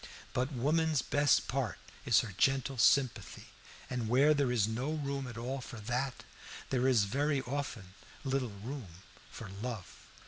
[0.33, 3.49] But woman's best part is her gentle sympathy,
[3.87, 6.23] and where there is no room at all for that,
[6.71, 7.93] there is very often
[8.23, 9.95] little room for love.